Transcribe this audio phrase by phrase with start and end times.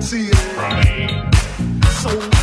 [0.00, 0.56] see it.
[0.56, 1.34] Right.
[2.00, 2.39] So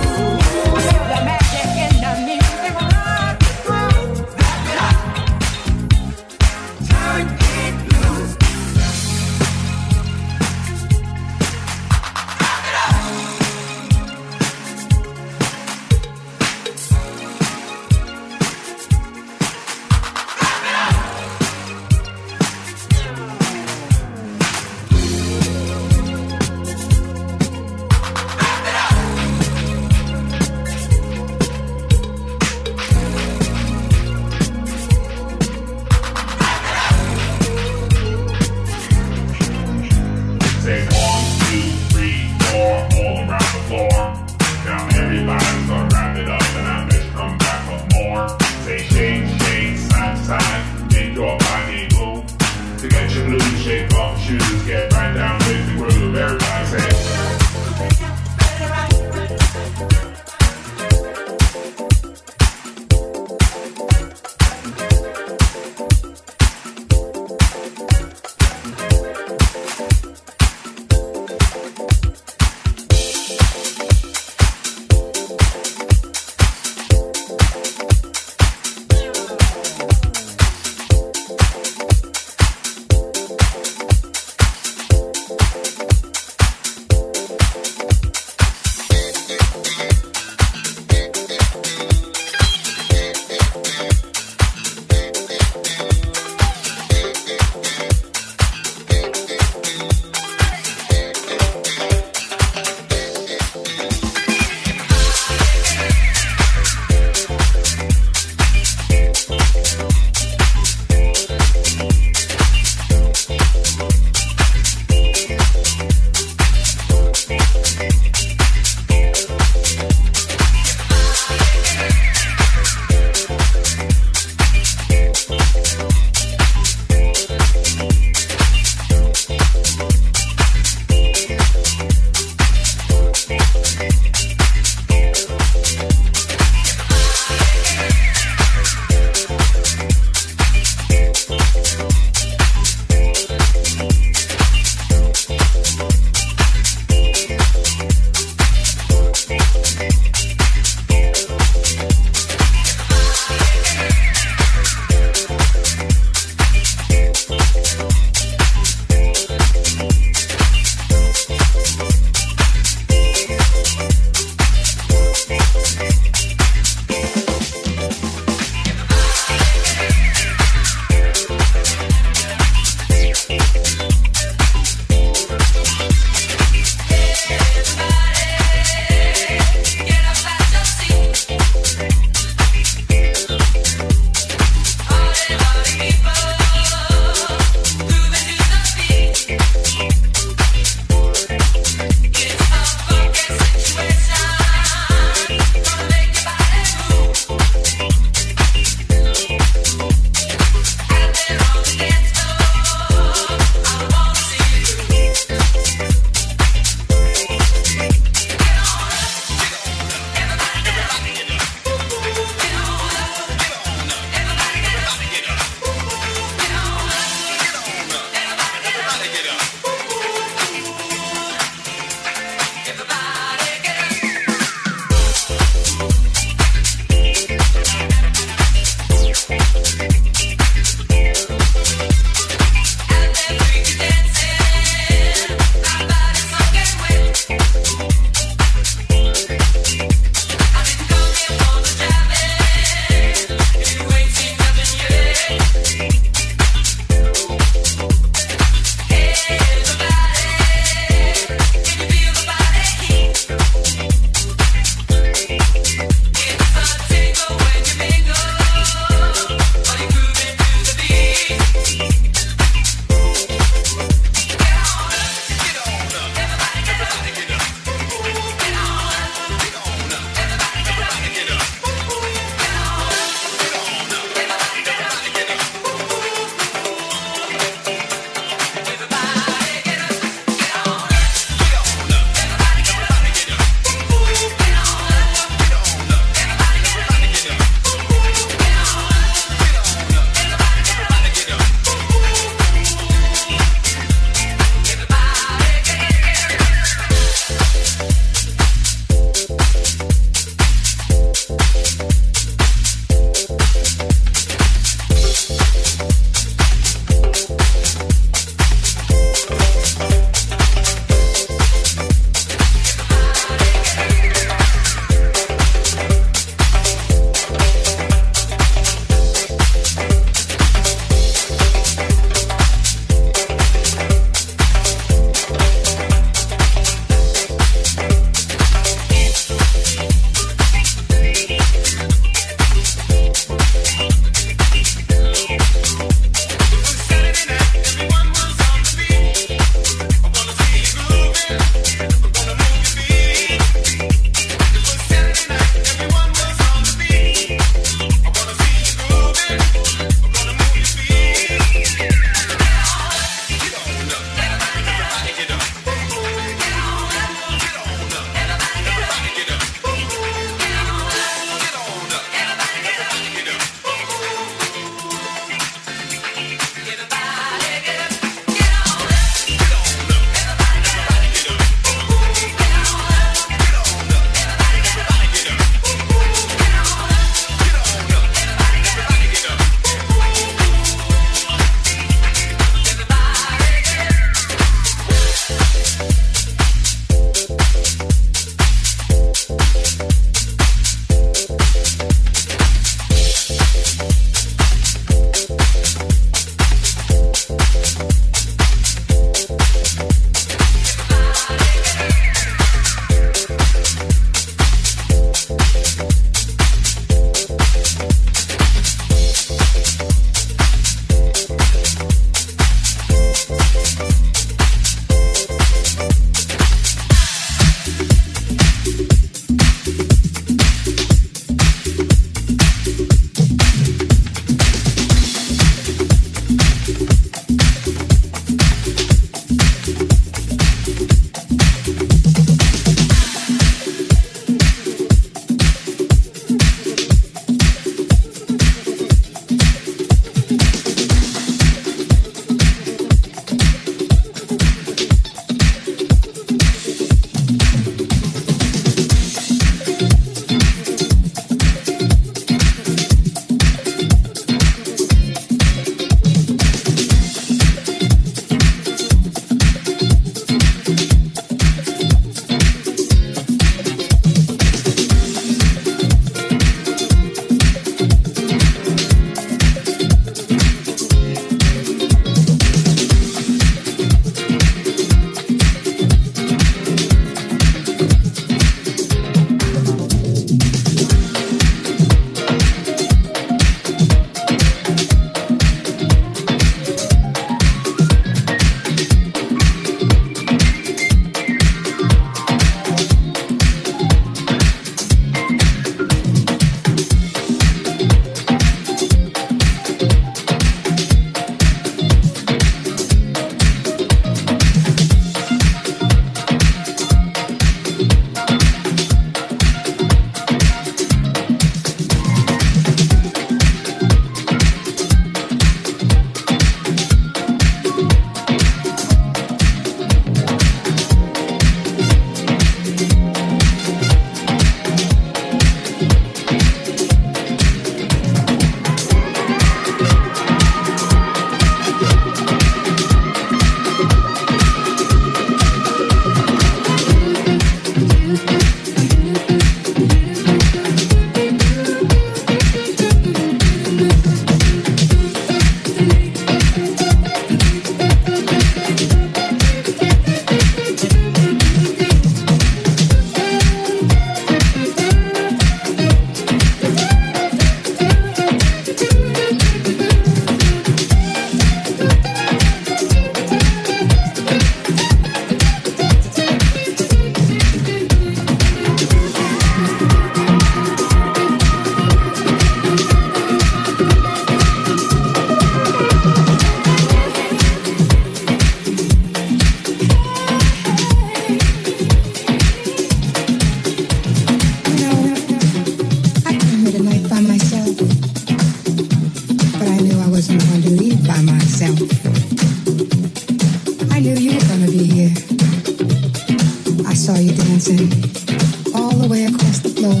[597.58, 600.00] all the way across the floor,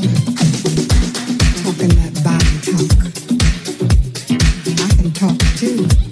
[1.64, 2.98] talking that body talk.
[4.84, 6.07] I can talk too.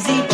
[0.00, 0.31] Out.